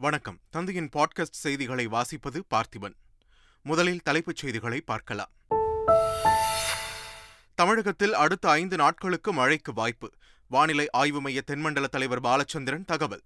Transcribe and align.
வணக்கம். 0.00 0.38
தந்தையின் 0.50 0.88
பாட்காஸ்ட் 0.88 1.28
செய்திகளை 1.30 1.86
வாசிப்பது 1.86 2.42
பார்த்திபன். 2.50 2.94
முதலில் 3.62 4.02
தலைப்புச் 4.02 4.36
செய்திகளை 4.36 4.80
பார்க்கலாம். 4.80 5.30
தமிழகத்தில் 7.54 8.14
அடுத்த 8.14 8.50
ஐந்து 8.50 8.76
நாட்களுக்கு 8.76 9.32
மழைக்கு 9.32 9.72
வாய்ப்பு. 9.72 10.12
வானிலை 10.46 10.90
ஆய்வு 10.90 11.20
மைய 11.20 11.40
தென்மண்டல 11.40 11.86
தலைவர் 11.86 12.20
பாலச்சந்திரன் 12.20 12.84
தகவல். 12.84 13.22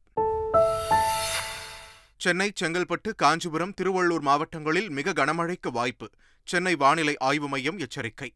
சென்னை 2.17 2.53
செங்கல்பட்டு 2.61 3.15
காஞ்சிபுரம் 3.17 3.75
திருவள்ளூர் 3.81 4.21
மாவட்டங்களில் 4.21 4.91
மிக 4.91 5.13
கனமழைக்கு 5.13 5.73
வாய்ப்பு. 5.73 6.11
சென்னை 6.45 6.77
வானிலை 6.77 7.17
ஆய்வு 7.17 7.49
மையம் 7.49 7.79
எச்சரிக்கை. 7.79 8.35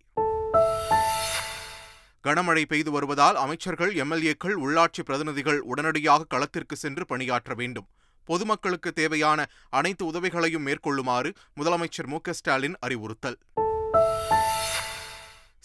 கனமழை 2.25 2.64
பெய்து 2.64 2.91
வருவதால் 2.91 3.36
அமைச்சர்கள் 3.36 3.95
எம்எல்ஏக்கள் 3.95 4.55
உள்ளாட்சி 4.64 5.00
பிரதிநிதிகள் 5.05 5.61
உடனடியாக 5.61 6.25
களத்திற்கு 6.25 6.77
சென்று 6.77 7.07
பணியாற்ற 7.07 7.55
வேண்டும். 7.55 7.89
பொதுமக்களுக்கு 8.29 8.93
தேவையான 8.93 9.46
அனைத்து 9.71 10.05
உதவிகளையும் 10.07 10.67
மேற்கொள்ளுமாறு 10.67 11.31
முதலமைச்சர் 11.61 12.11
மு 12.13 12.19
ஸ்டாலின் 12.31 12.77
அறிவுறுத்தல். 12.81 13.39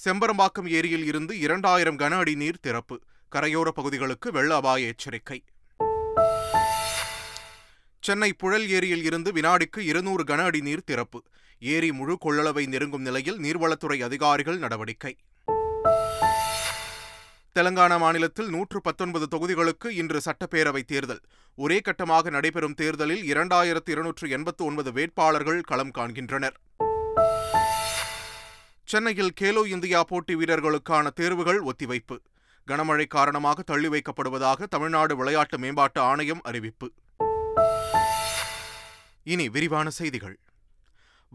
செம்பரம்பாக்கம் 0.04 0.70
ஏரியில் 0.70 1.06
இருந்து 1.06 1.34
இரண்டாயிரம் 1.40 2.00
கன 2.00 2.18
அடி 2.18 2.36
நீர் 2.36 2.62
திறப்பு. 2.62 2.96
கரையோர 3.36 3.70
பகுதிகளுக்கு 3.80 4.32
வெள்ள 4.32 4.56
அபாய 4.56 4.88
எச்சரிக்கை. 4.88 5.44
சென்னை 8.00 8.34
புழல் 8.34 8.68
ஏரியில் 8.70 9.04
இருந்து 9.04 9.32
வினாடிக்கு 9.32 9.80
இருநூறு 9.92 10.24
கன 10.24 10.44
அடி 10.44 10.62
நீர் 10.62 10.88
திறப்பு. 10.90 11.20
ஏரி 11.60 11.92
முழு 11.92 12.18
கொள்ளளவை 12.26 12.68
நெருங்கும் 12.68 13.02
நிலையில் 13.02 13.40
நீர்வளத்துறை 13.40 14.04
அதிகாரிகள் 14.04 14.58
நடவடிக்கை. 14.58 15.14
தெலங்கானா 17.60 17.98
மாநிலத்தில் 18.00 18.50
நூற்று 18.50 18.82
பத்தொன்பது 18.82 19.26
தொகுதிகளுக்கு 19.32 19.88
இன்று 19.88 20.22
சட்டப்பேரவை 20.26 20.84
தேர்தல். 20.84 21.20
ஒரே 21.56 21.80
கட்டமாக 21.80 22.30
நடைபெறும் 22.30 22.74
தேர்தலில் 22.74 23.34
இரண்டாயிரத்து 23.34 23.90
இருநூற்று 23.90 24.30
எண்பத்து 24.30 24.66
ஒன்பது 24.66 24.92
வேட்பாளர்கள் 24.92 25.62
களம் 25.62 25.92
காண்கின்றனர். 25.92 26.56
சென்னையில் 28.84 29.34
கேலோ 29.42 29.66
இந்தியா 29.66 30.04
போட்டி 30.04 30.36
வீரர்களுக்கான 30.36 31.10
தேர்வுகள் 31.10 31.62
ஒத்திவைப்பு. 31.62 32.18
கனமழை 32.68 33.08
காரணமாக 33.08 33.62
தள்ளி 33.62 33.88
வைக்கப்படுவதாக 33.88 34.64
தமிழ்நாடு 34.64 35.16
விளையாட்டு 35.16 35.58
மேம்பாட்டு 35.58 36.02
ஆணையம் 36.02 36.42
அறிவிப்பு. 36.44 36.92
இனி 39.24 39.50
விரிவான 39.50 39.90
செய்திகள். 39.90 40.38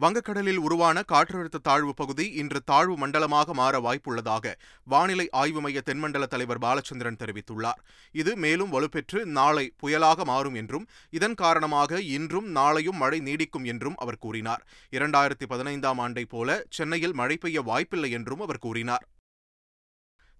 வங்கக்கடலில் 0.02 0.60
உருவான 0.66 1.02
காற்றழுத்த 1.12 1.58
தாழ்வு 1.62 1.94
பகுதி 1.94 2.30
இன்று 2.30 2.60
தாழ்வு 2.64 2.96
மண்டலமாக 2.96 3.54
மாற 3.54 3.80
வாய்ப்புள்ளதாக 3.80 4.52
வானிலை 4.84 5.26
ஆய்வு 5.30 5.60
மைய 5.60 5.80
தென்மண்டல 5.80 6.26
தலைவர் 6.26 6.58
பாலச்சந்திரன் 6.58 7.18
தெரிவித்துள்ளார். 7.22 7.80
இது 8.12 8.36
மேலும் 8.36 8.72
வலுப்பெற்று 8.72 9.24
நாளை 9.24 9.74
புயலாக 9.82 10.24
மாறும் 10.24 10.54
என்றும் 10.54 10.86
இதன் 11.10 11.34
காரணமாக 11.34 12.00
இன்றும் 12.00 12.48
நாளையும் 12.56 13.00
மழை 13.02 13.20
நீடிக்கும் 13.20 13.64
என்றும் 13.64 13.96
அவர் 13.96 14.18
கூறினார். 14.18 14.64
இரண்டாயிரத்தி 14.90 15.48
பதினைந்தாம் 15.48 15.98
ஆண்டை 15.98 16.24
போல 16.24 16.64
சென்னையில் 16.70 17.14
மழை 17.14 17.36
பெய்ய 17.36 17.60
வாய்ப்பில்லை 17.62 18.10
என்றும் 18.10 18.40
அவர் 18.40 18.64
கூறினார். 18.66 19.06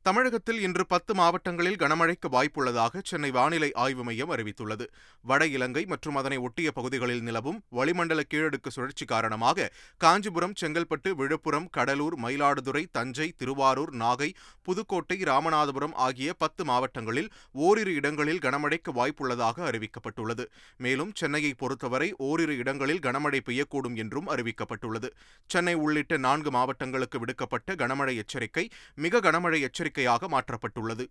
தமிழகத்தில் 0.03 0.61
இன்று 0.61 0.87
பத்து 0.87 1.15
மாவட்டங்களில் 1.15 1.77
கனமழைக்கு 1.77 2.29
வாய்ப்புள்ளதாக 2.31 3.01
சென்னை 3.05 3.31
வானிலை 3.31 3.73
ஆய்வு 3.73 4.05
மையம் 4.05 4.31
அறிவித்துள்ளது. 4.35 4.85
வட 5.25 5.47
இலங்கை 5.47 5.85
மற்றும் 5.85 6.15
அதனை 6.15 6.39
ஒட்டிய 6.39 6.73
பகுதிகளில் 6.73 7.23
நிலவும் 7.23 7.59
வளிமண்டல 7.69 8.21
கீழடுக்கு 8.35 8.69
சுழற்சி 8.69 9.05
காரணமாக 9.05 9.67
காஞ்சிபுரம் 9.97 10.55
செங்கல்பட்டு 10.61 11.11
விழுப்புரம் 11.11 11.69
கடலூர் 11.71 12.17
மயிலாடுதுறை 12.21 12.85
தஞ்சை 12.93 13.35
திருவாரூர் 13.37 13.93
நாகை 13.95 14.35
புதுக்கோட்டை 14.63 15.19
ராமநாதபுரம் 15.23 15.95
ஆகிய 16.07 16.35
பத்து 16.35 16.65
மாவட்டங்களில் 16.65 17.31
ஓரிரு 17.53 17.95
இடங்களில் 17.95 18.39
கனமழைக்கு 18.39 18.93
வாய்ப்புள்ளதாக 18.95 19.67
அறிவிக்கப்பட்டுள்ளது. 19.71 20.47
மேலும் 20.77 21.13
சென்னையை 21.15 21.55
பொறுத்தவரை 21.55 22.15
ஓரிரு 22.19 22.57
இடங்களில் 22.57 22.99
கனமழை 22.99 23.43
பெய்யக்கூடும் 23.51 23.97
என்றும் 23.97 24.29
அறிவிக்கப்பட்டுள்ளது. 24.29 25.11
சென்னை 25.47 25.75
உள்ளிட்ட 25.75 26.17
நான்கு 26.17 26.51
மாவட்டங்களுக்கு 26.51 27.19
விடுக்கப்பட்ட 27.19 27.75
கனமழை 27.75 28.17
எச்சரிக்கை 28.17 28.67
மிக 28.95 29.21
கனமழை 29.21 29.61
எச்சரிக்கை 29.61 29.88
எச்சரிக்கையாக 29.89 30.29
மாற்றப்பட்டுள்ளது. 30.29 31.05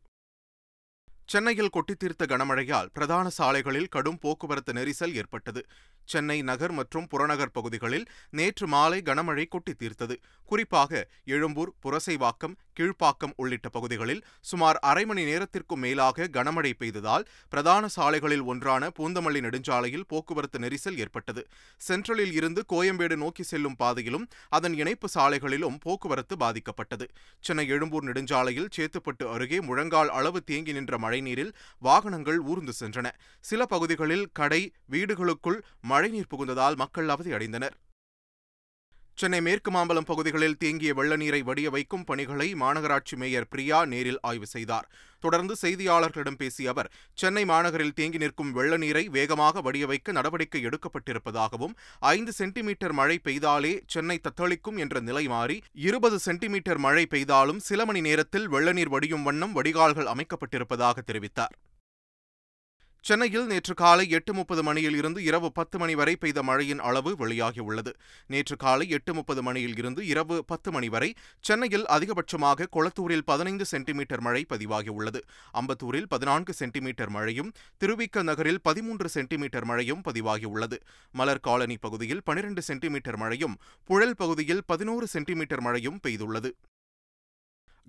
சென்னையில் 1.32 1.74
கொட்டித்தீர்த்த 1.76 2.24
கனமழையால் 2.32 2.90
பிரதான 2.94 3.28
சாலைகளில் 3.38 3.90
கடும் 3.96 4.20
போக்குவரத்து 4.24 4.74
நெரிசல் 4.74 5.16
ஏற்பட்டது. 5.20 5.62
சென்னை 6.12 6.38
நகர் 6.42 6.74
மற்றும் 6.80 7.08
புறநகர் 7.08 7.54
பகுதிகளில் 7.58 8.06
நேற்று 8.32 8.66
மாலை 8.68 9.00
கனமழை 9.02 9.46
கொட்டி 9.48 9.74
தீர்த்தது 9.74 10.16
குறிப்பாக 10.52 11.02
எழும்பூர் 11.36 11.72
புரசைவாக்கம் 11.84 12.56
கீழ்ப்பாக்கம் 12.78 13.34
உள்ளிட்ட 13.36 13.70
பகுதிகளில் 13.70 14.22
சுமார் 14.50 14.78
அரை 14.90 15.06
மணி 15.06 15.24
நேரத்திற்கும் 15.24 15.84
மேலாக 15.86 16.28
கனமழை 16.38 16.72
பெய்ததால் 16.82 17.26
பிரதான 17.50 17.88
சாலைகளில் 17.88 18.46
ஒன்றான 18.52 18.90
பூந்தமல்லி 19.00 19.42
நெடுஞ்சாலையில் 19.46 20.08
போக்குவரத்து 20.08 20.60
நெரிசல் 20.60 20.98
ஏற்பட்டது. 20.98 21.44
சென்ட்ரலில் 21.82 22.34
இருந்து 22.34 22.64
கோயம்பேடு 22.74 23.16
நோக்கி 23.16 23.44
செல்லும் 23.44 23.76
பாதையிலும் 23.76 24.28
அதன் 24.50 24.74
இணைப்பு 24.74 25.10
சாலைகளிலும் 25.16 25.80
போக்குவரத்து 25.80 26.38
பாதிக்கப்பட்டது. 26.38 27.08
சென்னை 27.40 27.68
எழும்பூர் 27.68 28.08
நெடுஞ்சாலையில் 28.10 28.70
சேத்துப்பட்டு 28.78 29.26
அருகே 29.34 29.62
முழங்கால் 29.62 30.10
அளவு 30.10 30.42
தேங்கி 30.44 30.74
நின்ற 30.74 30.98
மழைநீரில் 30.98 31.54
வாகனங்கள் 31.80 32.40
ஊர்ந்து 32.52 32.76
சென்றன. 32.80 33.08
சில 33.40 33.66
பகுதிகளில் 33.66 34.26
கடை 34.34 34.62
வீடுகளுக்குள் 34.92 35.60
மழைநீர் 35.82 36.32
புகுந்ததால் 36.34 36.76
மக்கள் 36.76 37.08
அவதியடைந்தனர் 37.08 37.76
சென்னை 39.22 39.38
மேற்கு 39.46 39.70
மாம்பலம் 39.72 40.08
பகுதிகளில் 40.10 40.58
தேங்கிய 40.64 40.92
வெள்ள 40.98 41.14
நீரை 41.22 41.40
வடிய 41.42 41.68
வைக்கும் 41.76 42.04
பணிகளை 42.10 42.48
மாநகராட்சி 42.64 43.16
மேயர் 43.22 43.48
பிரியா 43.54 43.78
நேரில் 43.86 44.20
ஆய்வு 44.22 44.48
செய்தார். 44.52 44.88
தொடர்ந்து 45.24 45.54
செய்தியாளர்களிடம் 45.62 46.38
பேசிய 46.42 46.70
அவர் 46.70 46.90
சென்னை 47.22 47.44
மாநகரில் 47.52 47.96
தேங்கி 48.00 48.18
நிற்கும் 48.18 48.52
வெள்ள 48.58 48.78
நீரை 48.78 49.04
வேகமாக 49.16 49.62
வடிய 49.68 49.86
வைக்க 49.92 50.12
நடவடிக்கை 50.18 50.62
எடுக்கப்பட்டிருப்பதாகவும் 50.66 51.74
ஐந்து 52.14 52.34
சென்டிமீட்டர் 52.40 52.96
மழை 53.00 53.18
பெய்தாலே 53.24 53.74
சென்னை 53.96 54.18
தத்தளிக்கும் 54.28 54.78
என்ற 54.78 55.00
நிலை 55.00 55.28
மாறி 55.28 55.58
இருபது 55.88 56.20
சென்டிமீட்டர் 56.20 56.82
மழை 56.88 57.06
பெய்தாலும் 57.16 57.64
சில 57.70 57.86
மணி 57.86 58.02
நேரத்தில் 58.02 58.48
வெள்ளநீர் 58.50 58.94
வடியும் 58.96 59.24
வண்ணம் 59.24 59.56
வடிகால்கள் 59.58 60.12
அமைக்கப்பட்டிருப்பதாக 60.14 61.04
தெரிவித்தார். 61.10 61.56
சென்னையில் 63.08 63.46
நேற்று 63.50 63.74
காலை 63.82 64.06
எட்டு 64.18 64.32
முப்பது 64.38 64.62
மணியில் 64.68 64.96
இருந்து 65.00 65.20
இரவு 65.28 65.50
பத்து 65.58 65.78
மணி 65.82 65.94
வரை 66.00 66.16
பெய்த 66.16 66.40
மழையின் 66.48 66.82
அளவு 66.88 67.12
வெளியாகியுள்ளது. 67.22 67.92
நேற்று 68.34 68.56
காலை 68.64 68.86
எட்டு 68.98 69.12
முப்பது 69.14 69.42
மணியில் 69.48 69.78
இருந்து 69.82 70.02
இரவு 70.08 70.38
பத்து 70.52 70.72
மணி 70.72 70.90
வரை 70.96 71.10
சென்னையில் 71.40 71.86
அதிகபட்சமாக 71.96 72.70
கொளத்தூரில் 72.76 73.26
பதினைந்து 73.32 73.66
சென்டிமீட்டர் 73.66 74.24
மழை 74.28 74.44
பதிவாகியுள்ளது. 74.54 75.22
அம்பத்தூரில் 75.62 76.12
பதினான்கு 76.14 76.54
சென்டிமீட்டர் 76.62 77.14
மழையும் 77.18 77.54
திருவிக்க 77.84 78.24
நகரில் 78.32 78.64
பதிமூன்று 78.70 79.10
சென்டிமீட்டர் 79.10 79.68
மழையும் 79.72 80.02
பதிவாகியுள்ளது. 80.08 80.80
மலர் 81.12 81.46
காலனி 81.50 81.78
பகுதியில் 81.78 82.26
பனிரெண்டு 82.30 82.62
சென்டிமீட்டர் 82.62 83.20
மழையும் 83.24 83.58
புழல் 83.90 84.18
பகுதியில் 84.24 84.66
பதினோரு 84.66 85.08
சென்டிமீட்டர் 85.08 85.62
மழையும் 85.62 86.02
பெய்துள்ளது. 86.08 86.52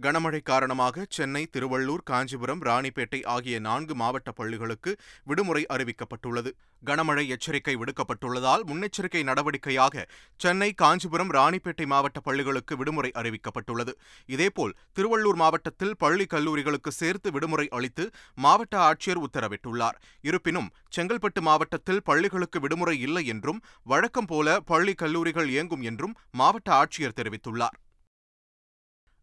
கனமழை 0.05 0.39
காரணமாக 0.43 1.05
சென்னை 1.17 1.41
திருவள்ளூர் 1.55 2.03
காஞ்சிபுரம் 2.11 2.61
ராணிப்பேட்டை 2.67 3.21
ஆகிய 3.35 3.57
நான்கு 3.59 3.95
மாவட்ட 3.95 4.31
பள்ளிகளுக்கு 4.33 4.91
விடுமுறை 5.25 5.63
அறிவிக்கப்பட்டுள்ளது. 5.75 6.51
கனமழை 6.87 7.25
எச்சரிக்கை 7.35 7.75
விடுக்கப்பட்டுள்ளதால் 7.81 8.63
முன்னெச்சரிக்கை 8.71 9.23
நடவடிக்கையாக 9.31 10.05
சென்னை 10.37 10.71
காஞ்சிபுரம் 10.83 11.33
ராணிப்பேட்டை 11.39 11.87
மாவட்ட 11.87 12.21
பள்ளிகளுக்கு 12.21 12.77
விடுமுறை 12.77 13.11
அறிவிக்கப்பட்டுள்ளது. 13.23 13.95
இதேபோல் 14.35 14.77
திருவள்ளூர் 14.99 15.41
மாவட்டத்தில் 15.43 15.97
பள்ளி 15.97 16.27
கல்லூரிகளுக்கு 16.35 16.93
சேர்த்து 17.01 17.31
விடுமுறை 17.31 17.67
அளித்து 17.69 18.07
மாவட்ட 18.47 18.77
ஆட்சியர் 18.91 19.23
உத்தரவிட்டுள்ளார். 19.27 19.99
இருப்பினும் 20.21 20.71
செங்கல்பட்டு 20.97 21.41
மாவட்டத்தில் 21.41 22.03
பள்ளிகளுக்கு 22.03 22.61
விடுமுறை 22.61 22.97
இல்லை 23.09 23.27
என்றும் 23.27 23.61
வழக்கம் 23.83 24.27
போல 24.27 24.61
பள்ளி 24.73 24.97
கல்லூரிகள் 25.05 25.51
இயங்கும் 25.57 25.81
என்றும் 25.81 26.17
மாவட்ட 26.31 26.71
ஆட்சியர் 26.81 27.19
தெரிவித்துள்ளார். 27.21 27.77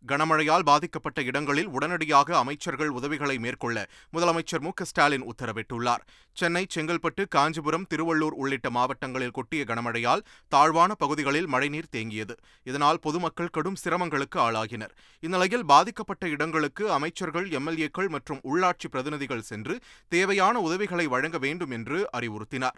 கனமழையால் 0.08 0.66
பாதிக்கப்பட்ட 0.70 1.20
இடங்களில் 1.22 1.70
உடனடியாக 1.76 2.38
அமைச்சர்கள் 2.38 2.90
உதவிகளை 2.90 3.38
மேற்கொள்ள 3.38 3.78
முதலமைச்சர் 4.14 4.64
மு 4.66 4.72
ஸ்டாலின் 4.84 5.26
உத்தரவிட்டுள்ளார். 5.32 6.04
சென்னை 6.32 6.64
செங்கல்பட்டு 6.76 7.28
காஞ்சிபுரம் 7.28 7.88
திருவள்ளூர் 7.94 8.36
உள்ளிட்ட 8.42 8.70
மாவட்டங்களில் 8.70 9.36
கொட்டிய 9.38 9.64
கனமழையால் 9.64 10.26
தாழ்வான 10.48 10.94
பகுதிகளில் 10.94 11.48
மழைநீர் 11.48 11.92
தேங்கியது. 11.92 12.36
இதனால் 12.64 13.00
பொதுமக்கள் 13.00 13.54
கடும் 13.58 13.80
சிரமங்களுக்கு 13.84 14.40
ஆளாகினர். 14.40 14.96
இந்நிலையில் 15.20 15.66
பாதிக்கப்பட்ட 15.66 16.28
இடங்களுக்கு 16.28 16.92
அமைச்சர்கள் 16.92 17.48
எம்எல்ஏக்கள் 17.50 18.08
மற்றும் 18.08 18.42
உள்ளாட்சி 18.44 18.90
பிரதிநிதிகள் 18.92 19.48
சென்று 19.52 19.78
தேவையான 20.08 20.60
உதவிகளை 20.60 21.08
வழங்க 21.08 21.38
வேண்டும் 21.38 21.72
என்று 21.72 22.10
அறிவுறுத்தினார். 22.18 22.78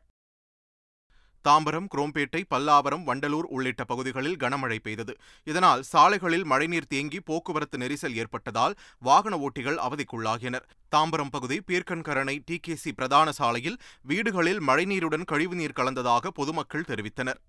தாம்பரம் 1.47 1.87
குரோம்பேட்டை 1.95 2.39
பல்லாவரம் 2.53 3.03
வண்டலூர் 3.07 3.47
உள்ளிட்ட 3.55 3.83
பகுதிகளில் 3.83 4.37
கனமழை 4.37 4.77
பெய்தது. 4.79 5.13
இதனால் 5.43 5.81
சாலைகளில் 5.81 6.45
மழைநீர் 6.45 6.89
தேங்கி 6.89 7.19
போக்குவரத்து 7.19 7.77
நெரிசல் 7.77 8.15
ஏற்பட்டதால் 8.15 8.75
வாகன 8.99 9.37
ஓட்டிகள் 9.37 9.79
அவதிக்குள்ளாகினர். 9.87 10.65
தாம்பரம் 10.95 11.31
பகுதி 11.31 11.59
பீர்க்கன்கரணை 11.67 12.35
டி 12.45 12.57
கே 12.57 12.75
சி 12.75 12.91
பிரதான 12.91 13.31
சாலையில் 13.31 13.77
வீடுகளில் 14.01 14.61
மழைநீருடன் 14.61 15.27
கழிவுநீர் 15.31 15.77
கலந்ததாக 15.79 16.31
பொதுமக்கள் 16.39 16.89
தெரிவித்தனர். 16.91 17.39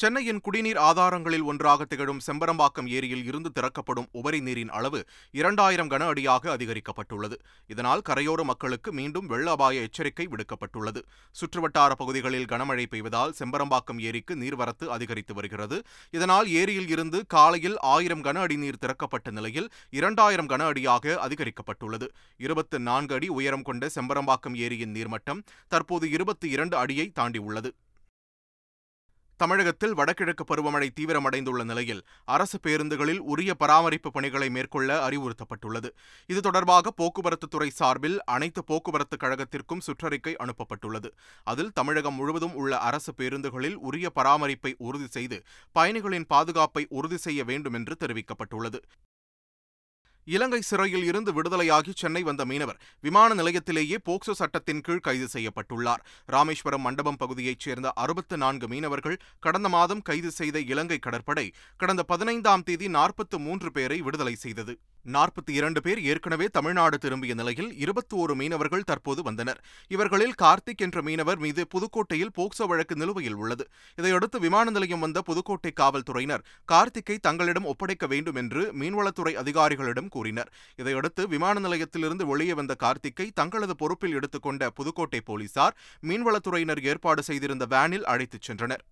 சென்னையின் 0.00 0.40
குடிநீர் 0.46 0.78
ஆதாரங்களில் 0.78 1.46
ஒன்றாக 1.50 1.84
திகழும் 1.84 2.20
செம்பரம்பாக்கம் 2.26 2.88
ஏரியில் 2.96 3.24
இருந்து 3.24 3.50
திறக்கப்படும் 3.52 4.06
உபரி 4.18 4.40
நீரின் 4.40 4.70
அளவு 4.78 5.00
இரண்டாயிரம் 5.30 5.90
கன 5.90 6.02
அடியாக 6.10 6.56
அதிகரிக்கப்பட்டுள்ளது. 6.56 7.36
இதனால் 7.66 8.02
கரையோர 8.08 8.42
மக்களுக்கு 8.42 8.92
மீண்டும் 8.92 9.26
வெள்ள 9.26 9.46
அபாய 9.50 9.86
எச்சரிக்கை 9.86 10.26
விடுக்கப்பட்டுள்ளது. 10.34 11.00
சுற்றுவட்டார 11.40 11.96
பகுதிகளில் 12.02 12.46
கனமழை 12.52 12.84
பெய்வதால் 12.90 13.34
செம்பரம்பாக்கம் 13.40 14.02
ஏரிக்கு 14.10 14.36
நீர்வரத்து 14.36 14.86
அதிகரித்து 14.96 15.34
வருகிறது. 15.34 15.78
இதனால் 16.10 16.48
ஏரியில் 16.60 16.88
இருந்து 16.88 17.20
காலையில் 17.26 17.76
ஆயிரம் 17.94 18.24
கன 18.24 18.40
அடி 18.44 18.56
நீர் 18.56 18.80
திறக்கப்பட்ட 18.86 19.30
நிலையில் 19.30 19.68
இரண்டாயிரம் 19.90 20.52
கன 20.54 20.70
அடியாக 20.70 21.18
அதிகரிக்கப்பட்டுள்ளது. 21.26 22.08
இருபத்து 22.46 22.78
நான்கு 22.80 23.14
அடி 23.14 23.30
உயரம் 23.40 23.62
கொண்ட 23.62 23.90
செம்பரம்பாக்கம் 23.96 24.58
ஏரியின் 24.68 24.96
நீர்மட்டம் 24.98 25.42
தற்போது 25.68 26.10
இருபத்தி 26.10 26.48
இரண்டு 26.56 26.76
அடியை 26.76 27.08
தாண்டியுள்ளது. 27.20 27.72
தமிழகத்தில் 29.42 29.94
வடகிழக்கு 29.94 30.44
பருவமழை 30.44 30.86
தீவிரமடைந்துள்ள 31.00 31.64
நிலையில் 31.64 32.00
அரசு 32.24 32.58
பேருந்துகளில் 32.66 33.20
உரிய 33.32 33.54
பராமரிப்பு 33.54 34.10
பணிகளை 34.10 34.48
மேற்கொள்ள 34.50 35.08
அறிவுறுத்தப்பட்டுள்ளது. 35.08 35.90
இது 36.26 36.40
தொடர்பாக 36.40 36.90
போக்குவரத்து 36.90 37.48
துறை 37.48 37.70
சார்பில் 37.70 38.18
அனைத்து 38.24 38.64
போக்குவரத்து 38.64 39.16
கழகத்திற்கும் 39.16 39.84
சுற்றறிக்கை 39.86 40.34
அனுப்பப்பட்டுள்ளது. 40.36 41.10
அதில் 41.44 41.72
தமிழகம் 41.72 42.14
முழுவதும் 42.14 42.54
உள்ள 42.54 42.78
அரசு 42.78 43.14
பேருந்துகளில் 43.18 43.78
உரிய 43.90 44.10
பராமரிப்பை 44.14 44.74
உறுதி 44.78 45.06
செய்து 45.06 45.38
பயணிகளின் 45.72 46.26
பாதுகாப்பை 46.26 46.84
உறுதி 46.88 47.16
செய்ய 47.16 47.44
வேண்டும் 47.44 47.74
என்று 47.74 47.96
தெரிவிக்கப்பட்டுள்ளது. 48.00 48.80
இலங்கை 50.34 50.60
சிறையில் 50.60 51.04
இருந்து 51.04 51.30
விடுதலையாகி 51.36 51.92
சென்னை 51.94 52.22
வந்த 52.22 52.44
மீனவர் 52.44 52.80
விமான 53.00 53.34
நிலையத்திலேயே 53.34 53.98
போக்சோ 54.08 54.32
சட்டத்தின் 54.40 54.80
கீழ் 54.80 55.04
கைது 55.06 55.26
செய்யப்பட்டுள்ளார். 55.34 56.02
ராமேஸ்வரம் 56.26 56.84
மண்டபம் 56.86 57.16
பகுதியைச் 57.16 57.64
சேர்ந்த 57.66 57.92
அறுபத்து 58.04 58.36
நான்கு 58.36 58.68
மீனவர்கள் 58.68 59.18
கடந்த 59.46 59.68
மாதம் 59.68 60.02
கைது 60.02 60.30
செய்த 60.30 60.58
இலங்கை 60.72 60.98
கடற்படை 60.98 61.46
கடந்த 61.76 62.02
பதினைந்தாம் 62.02 62.62
தேதி 62.62 62.88
நாற்பத்து 62.88 63.38
மூன்று 63.38 63.70
பேரை 63.72 64.00
விடுதலை 64.00 64.34
செய்தது. 64.34 64.74
நாற்பத்தி 65.06 65.52
இரண்டு 65.58 65.80
பேர் 65.80 66.00
ஏற்கனவே 66.02 66.46
தமிழ்நாடு 66.56 66.96
திரும்பிய 66.98 67.34
நிலையில் 67.34 67.70
இருபத்தி 67.76 68.14
ஒரு 68.16 68.34
மீனவர்கள் 68.34 68.86
தற்போது 68.90 69.20
வந்தனர். 69.22 69.60
இவர்களில் 69.90 70.34
கார்த்திக் 70.42 70.82
என்ற 70.86 71.02
மீனவர் 71.02 71.38
மீது 71.38 71.62
புதுக்கோட்டையில் 71.74 72.34
போக்சோ 72.38 72.66
வழக்கு 72.66 72.94
நிலுவையில் 72.96 73.34
உள்ளது. 73.34 73.64
இதையடுத்து 73.98 74.40
விமான 74.40 74.66
நிலையம் 74.70 75.00
வந்த 75.00 75.22
புதுக்கோட்டை 75.22 75.72
காவல்துறையினர் 75.72 76.44
கார்த்திக்கை 76.72 77.16
தங்களிடம் 77.18 77.64
ஒப்படைக்க 77.64 78.06
வேண்டும் 78.06 78.34
என்று 78.34 78.64
மீன்வளத்துறை 78.80 79.34
அதிகாரிகளிடம் 79.44 80.12
கூறினர். 80.18 80.52
இதையடுத்து 80.76 81.24
விமான 81.34 81.56
நிலையத்திலிருந்து 81.66 82.26
வெளியே 82.32 82.56
வந்த 82.60 82.76
கார்த்திக்கை 82.84 83.28
தங்களது 83.40 83.76
பொறுப்பில் 83.82 84.18
எடுத்துக்கொண்ட 84.20 84.70
புதுக்கோட்டை 84.78 85.22
போலீசார் 85.30 85.76
மீன்வளத்துறையினர் 86.08 86.84
ஏற்பாடு 86.92 87.22
செய்திருந்த 87.30 87.66
வேனில் 87.74 88.08
அழைத்துச் 88.14 88.46
சென்றனர். 88.48 88.84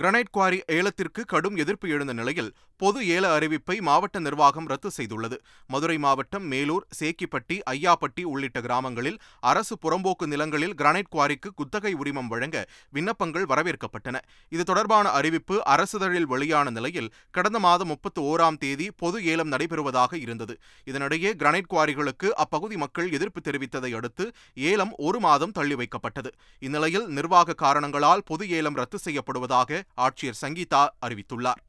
கிரனைட் 0.00 0.30
குவாரி 0.30 0.58
ஏலத்திற்கு 0.66 1.22
கடும் 1.24 1.56
எதிர்ப்பு 1.56 1.86
எழுந்த 1.88 2.12
நிலையில் 2.12 2.50
பொது 2.80 3.00
ஏல 3.14 3.24
அறிவிப்பை 3.36 3.76
மாவட்ட 3.80 4.18
நிர்வாகம் 4.18 4.66
ரத்து 4.66 4.90
செய்துள்ளது. 4.96 5.36
மதுரை 5.66 5.96
மாவட்டம் 5.98 6.44
மேலூர் 6.52 6.84
சேக்கிப்பட்டி 6.98 7.56
ஐயாப்பட்டி 7.70 8.22
உள்ளிட்ட 8.22 8.60
கிராமங்களில் 8.60 9.18
அரசு 9.50 9.74
புறம்போக்கு 9.84 10.26
நிலங்களில் 10.26 10.74
கிரானைட் 10.74 11.10
குவாரிக்கு 11.14 11.50
குத்தகை 11.54 11.92
உரிமம் 11.92 12.28
வழங்க 12.28 12.56
விண்ணப்பங்கள் 12.90 13.46
வரவேற்கப்பட்டன. 13.52 14.20
இது 14.48 14.64
தொடர்பான 14.64 15.08
அறிவிப்பு 15.08 15.56
அரசுதழில் 15.64 16.28
வெளியான 16.34 16.70
நிலையில் 16.70 17.10
கடந்த 17.30 17.58
மாதம் 17.58 17.86
முப்பத்தி 17.86 18.22
ஓராம் 18.22 18.58
தேதி 18.58 18.86
பொது 18.96 19.24
ஏலம் 19.24 19.52
நடைபெறுவதாக 19.52 20.14
இருந்தது. 20.16 20.56
இதனிடையே 20.86 21.32
கிரானைட் 21.42 21.70
குவாரிகளுக்கு 21.74 22.30
அப்பகுதி 22.44 22.76
மக்கள் 22.76 23.10
எதிர்ப்பு 23.10 23.42
தெரிவித்ததை 23.50 23.92
அடுத்து 23.94 24.26
ஏலம் 24.54 24.94
ஒரு 24.98 25.20
மாதம் 25.20 25.50
தள்ளி 25.50 25.74
வைக்கப்பட்டது. 25.74 26.32
இந்நிலையில் 26.58 27.08
நிர்வாக 27.08 27.58
காரணங்களால் 27.64 28.24
பொது 28.24 28.46
ஏலம் 28.50 28.74
ரத்து 28.74 28.98
செய்யப்படுவதாக 29.04 29.82
ஆட்சியர் 29.96 30.40
சங்கீதா 30.40 30.86
அறிவித்துள்ளார். 31.06 31.62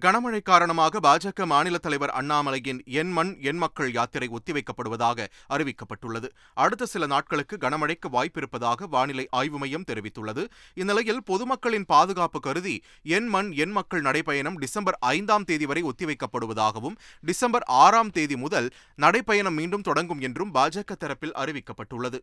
கனமழை 0.00 0.42
காரணமாக 0.42 1.00
பாஜக 1.00 1.44
மாநில 1.44 1.78
தலைவர் 1.78 2.10
அண்ணாமலையின் 2.10 2.84
என் 2.84 3.12
மண் 3.12 3.36
என் 3.40 3.56
மக்கள் 3.56 3.92
யாத்திரை 3.92 4.28
ஒத்திவைக்கப்படுவதாக 4.28 5.26
அறிவிக்கப்பட்டுள்ளது. 5.48 6.28
அடுத்த 6.54 6.86
சில 6.86 7.06
நாட்களுக்கு 7.06 7.56
கனமழைக்கு 7.56 8.08
வாய்ப்பிருப்பதாக 8.12 8.88
வானிலை 8.88 9.28
ஆய்வு 9.30 9.58
மையம் 9.58 9.84
தெரிவித்துள்ளது. 9.86 10.48
இந்நிலையில் 10.74 11.22
பொதுமக்களின் 11.24 11.84
பாதுகாப்பு 11.86 12.40
கருதி 12.40 12.82
என் 13.02 13.26
மண் 13.26 13.52
என் 13.52 13.70
மக்கள் 13.70 14.02
நடைபயணம் 14.02 14.58
டிசம்பர் 14.58 14.98
ஐந்தாம் 15.00 15.44
தேதி 15.44 15.66
வரை 15.66 15.82
ஒத்திவைக்கப்படுவதாகவும் 15.82 16.96
டிசம்பர் 17.20 17.62
ஆறாம் 17.62 18.10
தேதி 18.10 18.36
முதல் 18.36 18.70
நடைபயணம் 18.96 19.54
மீண்டும் 19.54 19.80
தொடங்கும் 19.80 20.20
என்றும் 20.20 20.54
பாஜக 20.54 20.92
தரப்பில் 21.00 21.36
அறிவிக்கப்பட்டுள்ளது. 21.36 22.20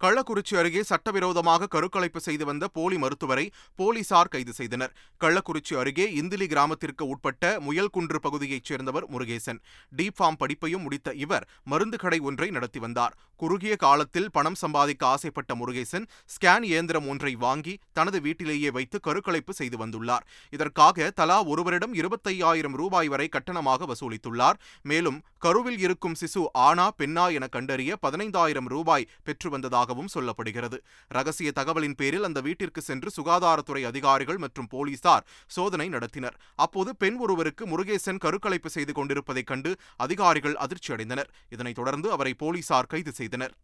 கள்ளக்குறிச்சி 0.00 0.54
அருகே 0.56 0.82
சட்டவிரோதமாக 0.82 1.68
கருக்கலைப்பு 1.74 2.20
செய்து 2.20 2.44
வந்த 2.44 2.68
போலி 2.68 2.96
மருத்துவரை 2.98 3.50
போலீசார் 3.76 4.28
கைது 4.28 4.52
செய்தனர். 4.52 4.92
கள்ளக்குறிச்சி 5.20 5.74
அருகே 5.76 6.12
இந்திலி 6.12 6.46
கிராமத்திற்கு 6.46 7.06
உட்பட்ட 7.06 7.60
முயல்குன்று 7.60 8.18
பகுதியைச் 8.20 8.64
சேர்ந்தவர் 8.64 9.06
முருகேசன். 9.10 9.60
டீப் 9.96 10.16
ஃபார்ம் 10.18 10.38
படிப்பையும் 10.42 10.82
முடித்த 10.82 11.14
இவர் 11.14 11.46
மருந்து 11.64 11.98
கடை 11.98 12.18
ஒன்றை 12.18 12.50
நடத்தி 12.50 12.78
வந்தார். 12.78 13.16
குறுகிய 13.36 13.76
காலத்தில் 13.76 14.30
பணம் 14.30 14.54
சம்பாதிக்க 14.54 15.06
ஆசைப்பட்ட 15.06 15.54
முருகேசன் 15.54 16.06
ஸ்கேன் 16.34 16.62
இயந்திரம் 16.62 17.08
ஒன்றை 17.08 17.34
வாங்கி 17.34 17.78
தனது 17.92 18.20
வீட்டிலேயே 18.20 18.70
வைத்து 18.70 19.00
கருக்கலைப்பு 19.00 19.50
செய்து 19.50 19.86
வந்துள்ளார். 19.86 20.26
இதற்காக 20.50 21.10
தலா 21.10 21.44
ஒருவரிடம் 21.44 21.94
இருபத்தையாயிரம் 21.94 22.74
ரூபாய் 22.74 23.08
வரை 23.08 23.28
கட்டணமாக 23.32 23.92
வசூலித்துள்ளார். 23.92 24.60
மேலும் 24.82 25.22
கருவில் 25.38 25.78
இருக்கும் 25.78 26.14
சிசு 26.20 26.44
ஆனா 26.52 26.90
பெண்ணா 26.98 27.32
என 27.32 27.46
கண்டறிய 27.46 27.96
பதினைந்தாயிரம் 28.02 28.68
ரூபாய் 28.76 29.08
பெற்று 29.24 29.50
வந்ததாக 29.50 29.85
வந்ததாகவும் 29.86 30.08
சொல்லப்படுகிறது. 30.14 30.78
ரகசிய 31.08 31.52
தகவலின் 31.54 31.94
பேரில் 31.96 32.22
அந்த 32.22 32.40
வீட்டிற்கு 32.40 32.80
சென்று 32.80 33.10
சுகாதாரத்துறை 33.16 33.82
அதிகாரிகள் 33.82 34.38
மற்றும் 34.38 34.66
போலீசார் 34.66 35.26
சோதனை 35.46 35.88
நடத்தினர். 35.88 36.36
அப்போது 36.54 36.96
பெண் 36.96 37.16
ஒருவருக்கு 37.16 37.66
முருகேசன் 37.66 38.18
கருக்கலைப்பு 38.18 38.66
செய்து 38.66 38.92
கொண்டிருப்பதைக் 38.92 39.46
கண்டு 39.46 39.76
அதிகாரிகள் 39.96 40.56
அதிர்ச்சியடைந்தனர். 40.60 41.28
இதனைத் 41.48 41.74
தொடர்ந்து 41.74 42.10
அவரை 42.10 42.34
போலீசார் 42.34 42.86
கைது 42.86 43.12
செய்தனர். 43.12 43.54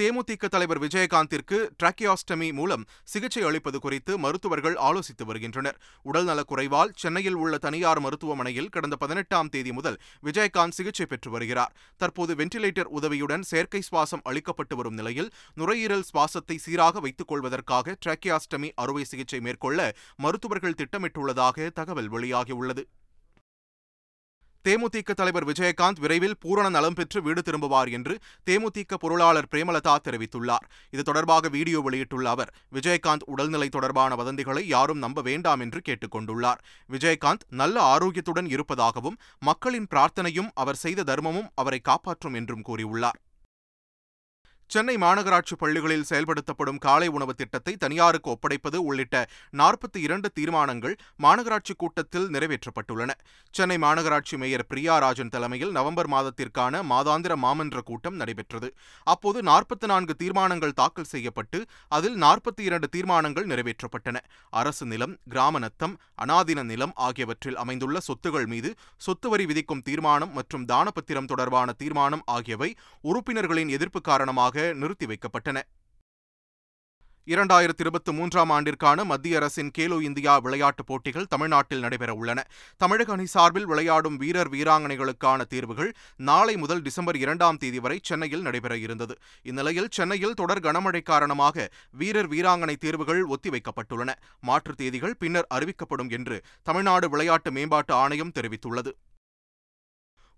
தேமுதிக 0.00 0.48
தலைவர் 0.48 0.80
விஜயகாந்திற்கு 0.80 1.58
டிராக்கியாஸ்டமி 1.82 2.52
மூலம் 2.52 2.84
சிகிச்சை 3.04 3.42
அளிப்பது 3.42 3.78
குறித்து 3.78 4.18
மருத்துவர்கள் 4.18 4.74
ஆலோசித்து 4.74 5.24
வருகின்றனர். 5.24 5.78
உடல்நலக் 6.02 6.50
குறைவால் 6.52 6.92
சென்னையில் 6.96 7.34
உள்ள 7.34 7.58
தனியார் 7.58 8.00
மருத்துவமனையில் 8.00 8.68
கடந்த 8.68 8.96
பதினெட்டாம் 8.96 9.48
தேதி 9.48 9.72
முதல் 9.72 9.96
விஜயகாந்த் 10.22 10.76
சிகிச்சை 10.78 11.06
பெற்று 11.06 11.30
வருகிறார். 11.30 11.72
தற்போது 11.96 12.34
வென்டிலேட்டர் 12.34 12.92
உதவியுடன் 12.98 13.42
செயற்கை 13.42 13.82
சுவாசம் 13.90 14.24
அளிக்கப்பட்டு 14.24 14.76
வரும் 14.76 14.94
நிலையில் 14.94 15.32
நுரையீரல் 15.54 16.06
சுவாசத்தை 16.14 16.56
சீராக 16.56 17.00
வைத்துக் 17.00 17.28
கொள்வதற்காக 17.28 17.96
டிராக்கியாஸ்டமி 18.06 18.70
அறுவை 18.74 19.04
சிகிச்சை 19.04 19.40
மேற்கொள்ள 19.40 19.92
மருத்துவர்கள் 20.16 20.78
திட்டமிட்டுள்ளதாக 20.82 21.70
தகவல் 21.70 22.10
வெளியாகியுள்ளது. 22.10 22.84
தேமுதிக 24.66 25.12
தலைவர் 25.14 25.46
விஜயகாந்த் 25.46 26.00
விரைவில் 26.00 26.36
பூரண 26.40 26.68
நலம் 26.68 26.94
பெற்று 26.94 27.22
வீடு 27.22 27.42
திரும்புவார் 27.42 27.90
என்று 27.90 28.18
தேமுதிக 28.50 28.94
பொருளாளர் 28.98 29.48
பிரேமலதா 29.50 29.96
தெரிவித்துள்ளார். 30.04 30.64
இது 30.90 31.02
தொடர்பாக 31.02 31.48
வீடியோ 31.48 31.80
வெளியிட்டுள்ள 31.80 32.30
அவர் 32.30 32.54
விஜயகாந்த் 32.72 33.26
உடல்நிலை 33.26 33.68
தொடர்பான 33.68 34.14
வதந்திகளை 34.14 34.62
யாரும் 34.66 34.98
நம்ப 34.98 35.22
வேண்டாம் 35.22 35.60
என்று 35.60 35.80
கேட்டுக் 35.80 36.16
கொண்டுள்ளார். 36.16 36.58
விஜயகாந்த் 36.90 37.46
நல்ல 37.48 37.96
ஆரோக்கியத்துடன் 37.96 38.50
இருப்பதாகவும் 38.50 39.16
மக்களின் 39.38 39.86
பிரார்த்தனையும் 39.94 40.50
அவர் 40.54 40.76
செய்த 40.76 41.02
தர்மமும் 41.02 41.48
அவரை 41.54 41.78
காப்பாற்றும் 41.78 42.34
என்றும் 42.34 42.66
கூறியுள்ளார். 42.68 43.20
சென்னை 44.70 44.94
மாநகராட்சி 45.02 45.54
பள்ளிகளில் 45.60 46.06
செயல்படுத்தப்படும் 46.08 46.80
காலை 46.84 47.08
உணவு 47.16 47.32
திட்டத்தை 47.40 47.72
தனியாருக்கு 47.82 48.28
ஒப்படைப்பது 48.32 48.78
உள்ளிட்ட 48.88 49.16
நாற்பத்தி 49.60 49.98
இரண்டு 50.06 50.28
தீர்மானங்கள் 50.38 50.94
மாநகராட்சி 51.24 51.74
கூட்டத்தில் 51.82 52.26
நிறைவேற்றப்பட்டுள்ளன. 52.34 53.10
சென்னை 53.54 53.76
மாநகராட்சி 53.84 54.36
மேயர் 54.42 54.64
பிரியா 54.70 54.94
ராஜன் 55.04 55.30
தலைமையில் 55.34 55.72
நவம்பர் 55.76 56.10
மாதத்திற்கான 56.14 56.82
மாதாந்திர 56.92 57.36
மாமன்ற 57.44 57.80
கூட்டம் 57.90 58.18
நடைபெற்றது. 58.22 58.70
அப்போது 59.06 59.38
நாற்பத்தி 59.50 59.88
நான்கு 59.92 60.16
தீர்மானங்கள் 60.22 60.76
தாக்கல் 60.80 61.10
செய்யப்பட்டு 61.12 61.60
அதில் 61.98 62.18
நாற்பத்தி 62.24 62.64
இரண்டு 62.68 62.88
தீர்மானங்கள் 62.96 63.48
நிறைவேற்றப்பட்டன. 63.52 64.16
அரசு 64.52 64.86
நிலம் 64.94 65.14
கிராம 65.34 65.62
நத்தம் 65.66 65.96
அனாதின 66.24 66.66
நிலம் 66.72 66.96
ஆகியவற்றில் 67.08 67.60
அமைந்துள்ள 67.64 67.96
சொத்துகள் 68.08 68.50
மீது 68.54 68.72
சொத்து 69.06 69.28
வரி 69.28 69.46
விதிக்கும் 69.52 69.84
தீர்மானம் 69.90 70.34
மற்றும் 70.40 70.66
தானபத்திரம் 70.72 71.30
தொடர்பான 71.32 71.78
தீர்மானம் 71.80 72.26
ஆகியவை 72.36 72.70
உறுப்பினர்களின் 73.04 73.72
எதிர்ப்பு 73.78 74.02
காரணமாக 74.10 74.54
நிறுத்தி 74.62 75.06
வைக்கப்பட்டன. 75.06 75.62
இரண்டாயிரத்தி 77.26 77.78
இருபத்தி 77.78 78.12
மூன்றாம் 78.12 78.50
ஆண்டிற்கான 78.50 79.04
மத்திய 79.04 79.36
அரசின் 79.36 79.70
கேலோ 79.78 80.02
இந்தியா 80.02 80.38
விளையாட்டுப் 80.38 80.86
போட்டிகள் 80.86 81.26
தமிழ்நாட்டில் 81.26 81.80
நடைபெற 81.80 82.14
உள்ளன. 82.14 82.46
தமிழக 82.76 83.12
அணி 83.12 83.26
சார்பில் 83.26 83.66
விளையாடும் 83.66 84.16
வீரர் 84.16 84.50
வீராங்கனைகளுக்கான 84.50 85.44
தேர்வுகள் 85.44 85.94
நாளை 86.16 86.56
முதல் 86.56 86.82
டிசம்பர் 86.82 87.16
இரண்டாம் 87.16 87.56
தேதி 87.56 87.78
வரை 87.78 87.98
சென்னையில் 88.02 88.42
நடைபெற 88.42 88.76
இருந்தது. 88.76 89.18
இந்நிலையில் 89.42 89.88
சென்னையில் 89.90 90.34
தொடர் 90.34 90.60
கனமழை 90.60 91.02
காரணமாக 91.02 91.70
வீரர் 91.90 92.28
வீராங்கனை 92.28 92.76
தேர்வுகள் 92.76 93.26
ஒத்திவைக்கப்பட்டுள்ளன. 93.26 94.14
மாற்றுத் 94.40 94.76
தேதிகள் 94.76 95.16
பின்னர் 95.16 95.46
அறிவிக்கப்படும் 95.54 96.10
என்று 96.10 96.42
தமிழ்நாடு 96.62 97.10
விளையாட்டு 97.10 97.52
மேம்பாட்டு 97.52 97.94
ஆணையம் 97.94 98.32
தெரிவித்துள்ளது. 98.34 98.92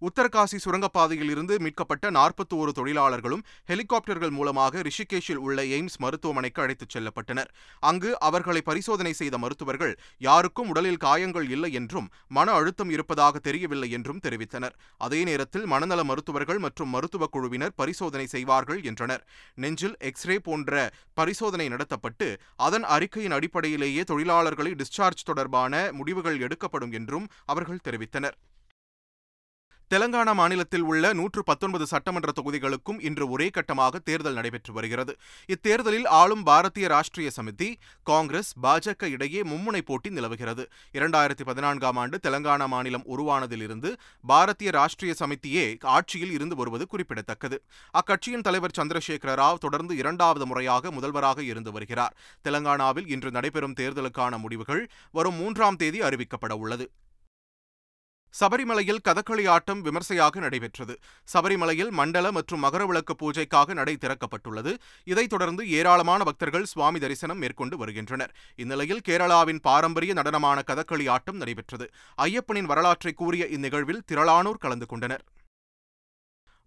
உத்தரகாசி 0.01 0.59
சுரங்கப்பாதையில் 0.65 1.31
இருந்து 1.31 1.59
மீட்கப்பட்ட 1.59 2.11
நாற்பத்தி 2.11 2.55
ஒரு 2.57 2.73
தொழிலாளர்களும் 2.73 3.43
ஹெலிகாப்டர்கள் 3.69 4.31
மூலமாக 4.31 4.83
ரிஷிகேஷில் 4.83 5.41
உள்ள 5.47 5.65
எய்ம்ஸ் 5.65 5.97
மருத்துவமனைக்கு 5.97 6.63
அழைத்துச் 6.63 6.97
செல்லப்பட்டனர். 6.97 7.49
அங்கு 7.81 8.19
அவர்களை 8.19 8.61
பரிசோதனை 8.61 9.13
செய்த 9.13 9.39
மருத்துவர்கள் 9.39 9.99
யாருக்கும் 10.19 10.69
உடலில் 10.69 10.97
காயங்கள் 10.97 11.51
இல்லை 11.51 11.73
என்றும் 11.73 12.11
மன 12.29 12.53
அழுத்தம் 12.53 12.91
இருப்பதாக 12.91 13.39
தெரியவில்லை 13.39 13.91
என்றும் 13.91 14.21
தெரிவித்தனர். 14.23 14.75
அதே 14.99 15.25
நேரத்தில் 15.25 15.67
மனநல 15.67 16.05
மருத்துவர்கள் 16.05 16.59
மற்றும் 16.59 16.89
மருத்துவக் 16.89 17.33
குழுவினர் 17.33 17.75
பரிசோதனை 17.77 18.27
செய்வார்கள் 18.27 18.83
என்றனர். 18.83 19.27
நெஞ்சில் 19.55 19.97
எக்ஸ்ரே 19.99 20.39
போன்ற 20.39 20.91
பரிசோதனை 21.15 21.69
நடத்தப்பட்டு 21.69 22.37
அதன் 22.57 22.83
அறிக்கையின் 22.83 23.33
அடிப்படையிலேயே 23.33 24.01
தொழிலாளர்களை 24.03 24.75
டிஸ்சார்ஜ் 24.75 25.25
தொடர்பான 25.25 25.93
முடிவுகள் 25.93 26.41
எடுக்கப்படும் 26.41 26.93
என்றும் 26.93 27.29
அவர்கள் 27.47 27.85
தெரிவித்தனர். 27.85 28.39
தெலங்கானா 29.93 30.33
மாநிலத்தில் 30.35 30.83
உள்ள 30.83 31.13
நூற்று 31.13 31.43
பத்தொன்பது 31.43 31.87
சட்டமன்ற 31.87 32.33
தொகுதிகளுக்கும் 32.39 32.99
இன்று 33.01 33.29
ஒரே 33.29 33.51
கட்டமாக 33.51 33.99
தேர்தல் 33.99 34.35
நடைபெற்று 34.35 34.73
வருகிறது. 34.73 35.13
இத்தேர்தலில் 35.47 36.07
ஆளும் 36.07 36.43
பாரதிய 36.47 36.87
ராஷ்டிரிய 36.95 37.31
சமிதி 37.37 37.69
காங்கிரஸ் 38.03 38.51
பாஜக 38.63 39.09
இடையே 39.09 39.43
மும்முனை 39.43 39.81
போட்டி 39.81 40.11
நிலவுகிறது. 40.11 40.67
இரண்டாயிரத்தி 40.93 41.45
பதினான்காம் 41.45 41.97
ஆண்டு 41.97 42.19
தெலங்கானா 42.27 42.67
மாநிலம் 42.67 43.07
உருவானதிலிருந்து 43.17 43.93
பாரதிய 44.29 44.77
ராஷ்டிரிய 44.79 45.15
சமிதியே 45.23 45.79
ஆட்சியில் 45.97 46.33
இருந்து 46.33 46.57
வருவது 46.57 46.87
குறிப்பிடத்தக்கது. 46.87 47.59
அக்கட்சியின் 47.95 48.47
தலைவர் 48.51 48.77
சந்திரசேகர 48.81 49.41
ராவ் 49.45 49.65
தொடர்ந்து 49.67 49.97
இரண்டாவது 49.97 50.47
முறையாக 50.47 50.91
முதல்வராக 50.91 51.43
இருந்து 51.43 51.73
வருகிறார். 51.73 52.17
தெலங்கானாவில் 52.45 53.11
இன்று 53.17 53.31
நடைபெறும் 53.31 53.79
தேர்தலுக்கான 53.83 54.39
முடிவுகள் 54.39 54.91
வரும் 55.11 55.35
மூன்றாம் 55.35 55.77
தேதி 55.77 56.01
அறிவிக்கப்பட 56.01 56.53
உள்ளது. 56.53 56.87
சபரிமலையில் 58.41 58.99
கதகளி 59.09 59.49
ஆட்டம் 59.49 59.83
விமர்சையாக 59.83 60.41
நடைபெற்றது. 60.41 60.99
சபரிமலையில் 61.33 61.91
மண்டல 61.91 62.33
மற்றும் 62.33 62.63
மகரவிளக்கு 62.65 63.15
பூஜைக்காக 63.19 63.75
நடை 63.75 63.99
திறக்கப்பட்டுள்ளது. 64.01 64.79
இதைத் 65.05 65.29
தொடர்ந்து 65.29 65.71
ஏராளமான 65.71 66.25
பக்தர்கள் 66.25 66.65
சுவாமி 66.65 66.99
தரிசனம் 66.99 67.39
மேற்கொண்டு 67.39 67.77
வருகின்றனர். 67.77 68.35
இந்நிலையில் 68.57 69.01
கேரளாவின் 69.09 69.59
பாரம்பரிய 69.63 70.15
நடனமான 70.15 70.63
கதகளி 70.67 71.11
ஆட்டம் 71.11 71.37
நடைபெற்றது. 71.37 71.91
ஐயப்பனின் 72.23 72.65
வரலாற்றை 72.65 73.13
கூறிய 73.13 73.45
இந்நிகழ்வில் 73.45 74.05
திரளானோர் 74.13 74.59
கலந்து 74.59 74.87
கொண்டனர். 74.87 75.25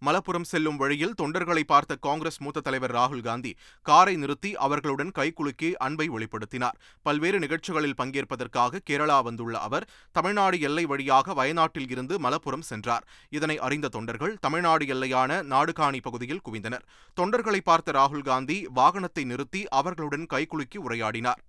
மலப்புரம் 0.05 0.46
செல்லும் 0.51 0.77
வழியில் 0.77 1.13
தொண்டர்களை 1.22 1.63
பார்த்த 1.63 1.96
காங்கிரஸ் 1.96 2.39
மூத்த 2.43 2.60
தலைவர் 2.60 2.93
ராகுல் 2.96 3.22
காந்தி 3.22 3.51
காரை 3.81 4.15
நிறுத்தி 4.15 4.51
அவர்களுடன் 4.55 5.12
கைகுலுக்கி 5.20 5.70
அன்பை 5.86 6.08
வெளிப்படுத்தினார். 6.10 6.77
பல்வேறு 7.01 7.39
நிகழ்ச்சிகளில் 7.39 7.98
பங்கேற்பதற்காக 7.98 8.81
கேரளா 8.89 9.24
வந்துள்ள 9.24 9.58
அவர் 9.60 9.88
தமிழ்நாடு 10.12 10.60
எல்லை 10.60 10.86
வழியாக 10.86 11.34
வயநாட்டில் 11.34 11.89
இருந்து 11.89 12.17
மலப்புரம் 12.20 12.65
சென்றார். 12.72 13.05
இதனை 13.29 13.58
அறிந்த 13.60 13.88
தொண்டர்கள் 13.88 14.38
தமிழ்நாடு 14.41 14.86
எல்லையான 14.86 15.41
நாடுகாணி 15.53 16.01
பகுதியில் 16.01 16.43
குவிந்தனர். 16.50 16.86
தொண்டர்களை 17.17 17.62
பார்த்த 17.63 17.91
ராகுல் 17.91 18.27
காந்தி 18.31 18.60
வாகனத்தை 18.75 19.25
நிறுத்தி 19.25 19.63
அவர்களுடன் 19.67 20.27
கைகுலுக்கி 20.34 20.79
உரையாடினார். 20.88 21.41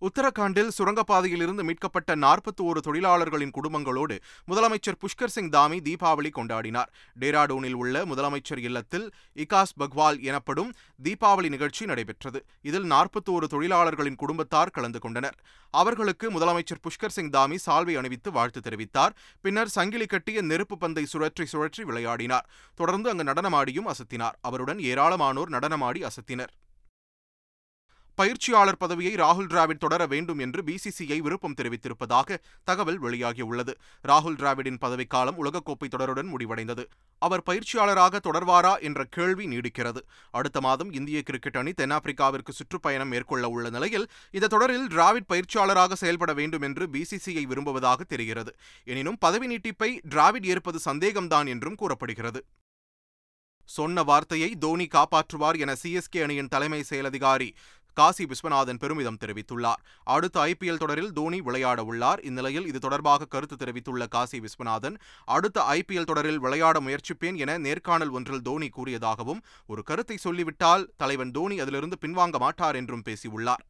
உத்தரகாண்டில் 0.00 0.68
சுரங்கப்பாதையில் 0.78 1.42
இருந்து 1.42 1.64
மீட்கப்பட்ட 1.64 2.14
நாற்பத்தி 2.16 2.62
ஒரு 2.62 2.80
தொழிலாளர்களின் 2.80 3.50
குடும்பங்களோடு 3.50 4.16
முதலமைச்சர் 4.48 4.98
புஷ்கர் 5.02 5.32
சிங் 5.36 5.50
தாமி 5.50 5.78
தீபாவளி 5.80 6.30
கொண்டாடினார். 6.34 6.90
டேராடூனில் 7.20 7.72
உள்ள 7.72 8.04
முதலமைச்சர் 8.04 8.58
இல்லத்தில் 8.58 9.10
இகாஸ் 9.34 9.74
பக்வால் 9.80 10.20
எனப்படும் 10.20 10.72
தீபாவளி 11.02 11.48
நிகழ்ச்சி 11.48 11.84
நடைபெற்றது. 11.84 12.44
இதில் 12.62 12.90
நாற்பத்தி 12.90 13.32
ஒரு 13.32 13.48
தொழிலாளர்களின் 13.48 14.14
குடும்பத்தார் 14.14 14.70
கலந்து 14.70 14.98
கொண்டனர். 14.98 15.36
அவர்களுக்கு 15.70 16.30
முதலமைச்சர் 16.30 16.82
புஷ்கர் 16.86 17.16
சிங் 17.16 17.30
தாமி 17.30 17.58
சால்வை 17.66 17.96
அணிவித்து 17.96 18.32
வாழ்த்து 18.32 18.60
தெரிவித்தார். 18.60 19.16
பின்னர் 19.40 19.68
சங்கிலி 19.68 20.06
கட்டிய 20.06 20.42
நெருப்பு 20.42 20.78
பந்தை 20.78 21.06
சுழற்றி 21.12 21.46
சுழற்றி 21.52 21.82
விளையாடினார். 21.82 22.48
தொடர்ந்து 22.74 23.10
அங்கு 23.10 23.24
நடனமாடியும் 23.24 23.90
அசத்தினார். 23.94 24.38
அவருடன் 24.40 24.78
ஏராளமானோர் 24.78 25.54
நடனமாடி 25.56 26.08
அசத்தினர். 26.10 26.54
பயிற்சியாளர் 28.18 28.76
பதவியை 28.76 29.14
ராகுல் 29.14 29.48
டிராவிட் 29.50 29.82
தொடர 29.82 30.06
வேண்டும் 30.06 30.38
என்று 30.38 30.60
பிசிசிஐ 30.62 31.18
விருப்பம் 31.18 31.54
தெரிவித்திருப்பதாக 31.54 32.38
தகவல் 32.64 32.98
வெளியாகியுள்ளது. 33.02 33.72
ராகுல் 34.08 34.38
டிராவிடின் 34.40 34.80
பதவிக்காலம் 34.80 35.38
உலகக்கோப்பை 35.44 35.88
தொடருடன் 35.88 36.30
முடிவடைந்தது. 36.32 36.84
அவர் 37.22 37.42
பயிற்சியாளராக 37.42 38.20
தொடர்வாரா 38.24 38.80
என்ற 38.80 39.04
கேள்வி 39.04 39.46
நீடிக்கிறது. 39.46 40.02
அடுத்த 40.30 40.60
மாதம் 40.60 40.92
இந்திய 40.92 41.22
கிரிக்கெட் 41.22 41.56
அணி 41.56 41.70
தென்னாப்பிரிக்காவிற்கு 41.70 42.50
சுற்றுப்பயணம் 42.50 43.08
மேற்கொள்ள 43.08 43.48
உள்ள 43.48 43.70
நிலையில் 43.70 44.08
இந்த 44.30 44.46
தொடரில் 44.46 44.86
டிராவிட் 44.86 45.30
பயிற்சியாளராக 45.32 45.94
செயல்பட 45.94 46.32
வேண்டும் 46.32 46.62
என்று 46.62 46.86
பிசிசிஐ 46.86 47.42
விரும்புவதாக 47.42 48.04
தெரிகிறது. 48.04 48.54
எனினும் 48.84 49.18
பதவி 49.18 49.46
நீட்டிப்பை 49.46 49.92
டிராவிட் 50.14 50.48
ஏற்பது 50.54 50.80
சந்தேகம்தான் 50.84 51.48
என்றும் 51.48 51.74
கூறப்படுகிறது. 51.74 52.42
சொன்ன 53.68 54.02
வார்த்தையை 54.02 54.56
தோனி 54.56 54.86
காப்பாற்றுவார் 54.86 55.56
என 55.58 55.72
சிஎஸ்கே 55.82 56.20
அணியின் 56.22 56.48
தலைமை 56.48 56.84
செயலதிகாரி 56.90 57.48
காசி 57.98 58.24
விஸ்வநாதன் 58.30 58.80
பெருமிதம் 58.82 59.20
தெரிவித்துள்ளார். 59.24 59.80
அடுத்த 60.14 60.36
ஐபிஎல் 60.50 60.80
தொடரில் 60.82 61.12
தோனி 61.12 61.38
விளையாட 61.46 61.78
உள்ளார். 61.90 62.20
இந்நிலையில் 62.28 62.68
இது 62.70 62.78
தொடர்பாக 62.86 63.30
கருத்து 63.34 63.56
தெரிவித்துள்ள 63.56 64.06
காசி 64.16 64.40
விஸ்வநாதன் 64.44 64.98
அடுத்த 65.36 65.64
ஐபிஎல் 65.76 66.10
தொடரில் 66.10 66.42
விளையாட 66.44 66.76
முயற்சிப்பேன் 66.80 67.38
என 67.44 67.58
நேர்காணல் 67.66 68.14
ஒன்றில் 68.18 68.44
தோனி 68.48 68.68
கூறியதாகவும் 68.76 69.42
ஒரு 69.66 69.82
கருத்தை 69.90 70.16
சொல்லிவிட்டால் 70.26 70.86
தலைவன் 70.96 71.34
தோனி 71.38 71.58
அதிலிருந்து 71.64 71.98
பின்வாங்க 72.04 72.38
மாட்டார் 72.38 72.78
என்றும் 72.82 73.06
பேசியுள்ளார். 73.08 73.64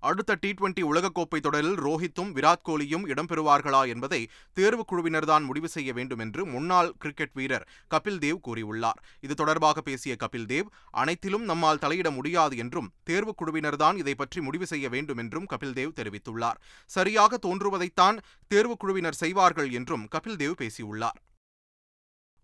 அடுத்த 0.00 0.34
டி 0.34 0.50
டுவெண்டி 0.50 0.82
உலகக்கோப்பை 0.90 1.40
தொடரில் 1.40 1.78
ரோஹித்தும் 1.78 2.30
விராட் 2.36 2.64
கோலியும் 2.68 3.04
இடம்பெறுவார்களா 3.06 3.88
என்பதை 3.88 4.20
தேர்வுக்குழுவினர்தான் 4.56 5.44
முடிவு 5.44 5.68
செய்ய 5.68 5.92
வேண்டும் 5.92 6.18
என்று 6.18 6.46
முன்னாள் 6.46 6.92
கிரிக்கெட் 6.98 7.34
வீரர் 7.34 7.68
கபில் 7.90 8.18
தேவ் 8.18 8.40
கூறியுள்ளார். 8.48 9.00
இது 9.20 9.34
தொடர்பாக 9.34 9.80
பேசிய 9.80 10.16
கபில் 10.24 10.46
தேவ் 10.46 10.68
அனைத்திலும் 10.90 11.44
நம்மால் 11.44 11.78
தலையிட 11.78 12.10
முடியாது 12.10 12.56
என்றும் 12.56 12.92
தேர்வுக்குழுவினர்தான் 13.10 13.96
இதை 13.96 14.14
பற்றி 14.14 14.40
முடிவு 14.40 14.66
செய்ய 14.66 14.88
வேண்டும் 14.88 15.18
என்றும் 15.18 15.46
கபில் 15.46 15.76
தேவ் 15.80 15.96
தெரிவித்துள்ளார். 16.00 16.60
சரியாக 16.86 17.38
தோன்றுவதைத்தான் 17.48 18.18
தேர்வுக் 18.48 18.78
குழுவினர் 18.78 19.20
செய்வார்கள் 19.22 19.70
என்றும் 19.70 20.06
கபில் 20.16 20.40
தேவ் 20.44 20.60
பேசியுள்ளார். 20.62 21.18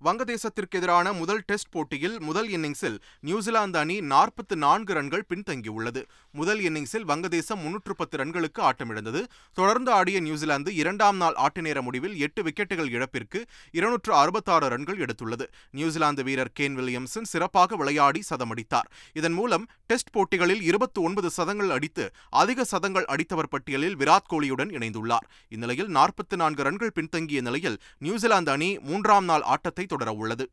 வங்கதேசத்திற்கு 0.04 0.76
எதிரான 0.78 1.12
முதல் 1.12 1.42
டெஸ்ட் 1.46 1.70
போட்டியில் 1.70 2.20
முதல் 2.20 2.48
இன்னிங்ஸில் 2.48 2.98
நியூசிலாந்து 3.20 3.78
அணி 3.78 4.00
நாற்பத்து 4.00 4.56
நான்கு 4.56 4.92
ரன்கள் 4.92 5.24
பின்தங்கியுள்ளது. 5.28 6.02
முதல் 6.32 6.60
இன்னிங்ஸில் 6.60 7.06
வங்கதேசம் 7.08 7.60
முன்னூற்று 7.62 7.94
பத்து 7.96 8.16
ரன்களுக்கு 8.18 8.60
ஆட்டமிழந்தது. 8.68 9.22
தொடர்ந்து 9.54 9.92
ஆடிய 9.92 10.20
நியூசிலாந்து 10.20 10.74
இரண்டாம் 10.74 11.16
நாள் 11.16 11.34
ஆட்ட 11.34 11.60
நேர 11.60 11.82
முடிவில் 11.82 12.18
எட்டு 12.18 12.42
விக்கெட்டுகள் 12.42 12.90
இழப்பிற்கு 12.90 13.46
இருநூற்று 13.70 14.14
அறுபத்தாறு 14.14 14.68
ரன்கள் 14.68 14.98
எடுத்துள்ளது. 14.98 15.46
நியூசிலாந்து 15.70 16.22
வீரர் 16.22 16.52
கேன் 16.60 16.76
வில்லியம்சன் 16.80 17.30
சிறப்பாக 17.32 17.76
விளையாடி 17.76 18.22
சதமடித்தார். 18.30 18.90
இதன் 19.12 19.32
மூலம் 19.32 19.66
டெஸ்ட் 19.86 20.12
போட்டிகளில் 20.12 20.62
இருபத்தி 20.62 21.00
ஒன்பது 21.00 21.30
சதங்கள் 21.30 21.70
அடித்து 21.70 22.12
அதிக 22.30 22.64
சதங்கள் 22.64 23.04
அடித்தவர் 23.04 23.50
பட்டியலில் 23.50 23.96
விராட் 23.96 24.30
கோலியுடன் 24.32 24.70
இணைந்துள்ளார். 24.78 25.26
இந்நிலையில் 25.48 25.90
நாற்பத்தி 25.98 26.36
நான்கு 26.36 26.62
ரன்கள் 26.62 26.94
பின்தங்கிய 26.94 27.40
நிலையில் 27.40 27.80
நியூசிலாந்து 27.98 28.50
அணி 28.50 28.70
மூன்றாம் 28.78 29.24
நாள் 29.24 29.42
ஆட்டத்தை 29.42 29.85
தொடர 29.86 30.12
உள்ளது. 30.12 30.50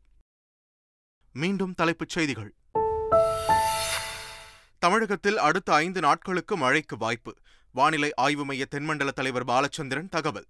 மீண்டும் 1.32 1.74
தலைப்புச் 1.74 2.08
செய்திகள். 2.08 2.54
தமிழகத்தில் 4.78 5.38
அடுத்த 5.38 5.74
ஐந்து 5.74 6.00
நாட்களுக்கு 6.00 6.56
மழைக்கு 6.56 6.96
வாய்ப்பு. 6.96 7.36
வானிலை 7.72 8.14
ஆய்வு 8.14 8.44
மைய 8.44 8.64
தென்மண்டல 8.64 9.10
தலைவர் 9.10 9.44
பாலச்சந்திரன் 9.44 10.08
தகவல். 10.08 10.46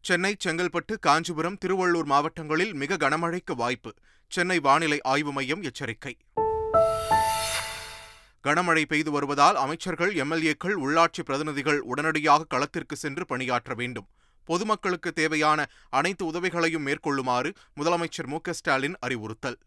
சென்னை 0.00 0.36
செங்கல்பட்டு 0.44 0.98
காஞ்சிபுரம் 1.00 1.58
திருவள்ளூர் 1.64 2.04
மாவட்டங்களில் 2.04 2.74
மிக 2.74 2.96
கனமழைக்கு 2.96 3.52
வாய்ப்பு. 3.56 3.94
சென்னை 4.28 4.60
வானிலை 4.60 5.00
ஆய்வு 5.00 5.32
மையம் 5.32 5.62
எச்சரிக்கை. 5.62 6.18
கனமழை 8.44 8.84
பெய்து 8.84 9.10
வருவதால் 9.10 9.56
அமைச்சர்கள் 9.56 10.14
எம்எல்ஏக்கள் 10.14 10.74
உள்ளாட்சி 10.84 11.22
பிரதிநிதிகள் 11.24 11.80
உடனடியாக 11.80 12.44
களத்திற்கு 12.44 12.96
சென்று 12.96 13.26
பணியாற்ற 13.26 13.74
வேண்டும். 13.74 14.08
பொதுமக்களுக்கு 14.48 15.10
தேவையான 15.12 15.66
அனைத்து 15.90 16.24
உதவிகளையும் 16.26 16.86
மேற்கொள்ளுமாறு 16.86 17.50
முதலமைச்சர் 17.80 18.30
மு 18.32 18.38
ஸ்டாலின் 18.50 18.96
அறிவுறுத்தல். 19.00 19.58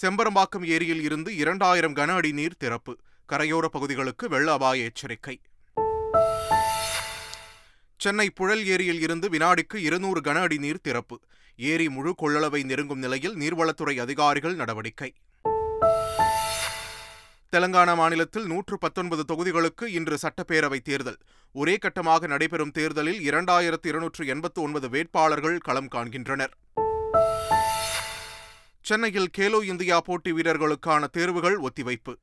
செம்பரம்பாக்கம் 0.00 0.66
ஏரியில் 0.66 1.02
இருந்து 1.02 1.30
இரண்டாயிரம் 1.36 1.96
கன 1.96 2.14
அடி 2.14 2.32
நீர் 2.32 2.58
திறப்பு. 2.58 2.92
கரையோர 3.32 3.66
பகுதிகளுக்கு 3.76 4.28
வெள்ள 4.28 4.52
அபாய 4.52 4.84
எச்சரிக்கை. 4.84 5.40
சென்னை 7.96 8.30
புழல் 8.30 8.64
ஏரியில் 8.66 9.00
இருந்து 9.00 9.28
வினாடிக்கு 9.28 9.76
இருநூறு 9.88 10.20
கன 10.20 10.38
அடி 10.40 10.58
நீர் 10.58 10.84
திறப்பு. 10.86 11.16
ஏரி 11.56 11.88
முழு 11.88 12.14
கொள்ளளவை 12.22 12.64
நெருங்கும் 12.64 12.98
நிலையில் 12.98 13.36
நீர்வளத்துறை 13.36 14.00
அதிகாரிகள் 14.00 14.54
நடவடிக்கை. 14.54 15.10
தெலங்கானா 17.56 17.96
மாநிலத்தில் 17.96 18.46
நூற்று 18.46 18.78
பத்தொன்பது 18.78 19.24
தொகுதிகளுக்கு 19.28 19.84
இன்று 19.84 20.18
சட்டப்பேரவை 20.22 20.80
தேர்தல். 20.80 21.16
ஒரே 21.52 21.76
கட்டமாக 21.76 22.26
நடைபெறும் 22.26 22.70
தேர்தலில் 22.70 23.30
இரண்டாயிரத்து 23.30 23.86
இருநூற்று 23.86 24.26
எண்பத்து 24.26 24.62
ஒன்பது 24.62 24.88
வேட்பாளர்கள் 24.88 25.58
களம் 25.58 25.88
காண்கின்றனர். 25.88 26.56
சென்னையில் 28.80 29.30
கேலோ 29.38 29.62
இந்தியா 29.62 30.00
போட்டி 30.00 30.32
வீரர்களுக்கான 30.32 31.06
தேர்வுகள் 31.06 31.58
ஒத்திவைப்பு. 31.58 32.14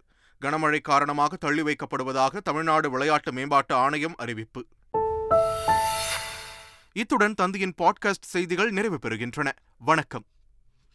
கனமழை 0.41 0.81
காரணமாக 0.81 1.35
தள்ளி 1.35 1.61
வைக்கப்படுவதாக 1.61 2.37
தமிழ்நாடு 2.37 2.89
விளையாட்டு 2.89 3.33
மேம்பாட்டு 3.33 3.75
ஆணையம் 3.75 4.15
அறிவிப்பு. 4.17 4.65
இத்துடன் 6.93 7.33
தந்தையின் 7.33 7.73
பாட்காஸ்ட் 7.77 8.25
செய்திகள் 8.25 8.71
நிறைவு 8.71 8.99
பெறுகின்றன. 9.01 9.51
வணக்கம். 9.77 10.23